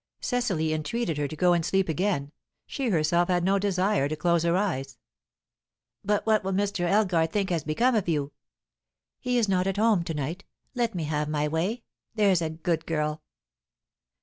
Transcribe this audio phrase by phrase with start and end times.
[0.19, 2.31] Cecily entreated her to go and sleep again;
[2.65, 4.97] she herself had no desire to close her eyes.
[6.03, 6.89] "But what will Mr.
[6.89, 8.31] Elgar think has become of you?"
[9.19, 10.43] "He is not at home to night.
[10.73, 11.83] Let me have my way,
[12.15, 13.21] there's a good girl."